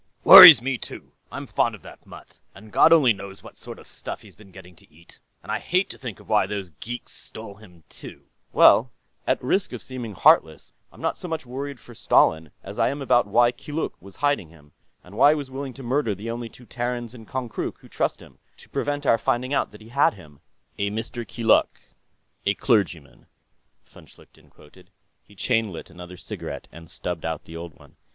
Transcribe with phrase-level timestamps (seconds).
[0.23, 1.11] "Worries me, too.
[1.31, 4.49] I'm fond of that mutt, and God only knows what sort of stuff he's been
[4.51, 5.19] getting to eat.
[5.43, 8.91] And I hate to think of why those geeks stole him, too." "Well,
[9.27, 12.99] at risk of seeming heartless, I'm not so much worried for Stalin as I am
[12.99, 14.71] about why Keeluk was hiding him,
[15.03, 18.23] and why he was willing to murder the only two Terrans in Konkrook who trust
[18.23, 20.39] him, to prevent our finding out that he had him."
[20.79, 21.27] "A Mr.
[21.27, 21.79] Keeluk,
[22.43, 23.27] a clergyman,"
[23.85, 24.89] von Schlichten quoted.
[25.27, 27.97] He chain lit another cigarette and stubbed out the old one.